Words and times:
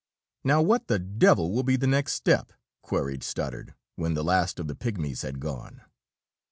"Now 0.43 0.63
what 0.63 0.87
the 0.87 0.97
devil 0.97 1.51
will 1.51 1.61
be 1.61 1.75
the 1.75 1.85
next 1.85 2.13
step?" 2.13 2.53
queried 2.81 3.21
Stoddard, 3.21 3.75
when 3.97 4.15
the 4.15 4.23
last 4.23 4.59
of 4.59 4.67
the 4.67 4.73
pigmies 4.73 5.21
had 5.21 5.39
gone. 5.39 5.81